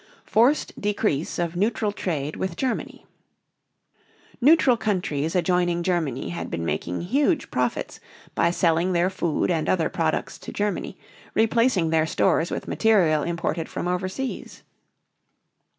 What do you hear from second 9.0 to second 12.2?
food and other products to Germany, replacing their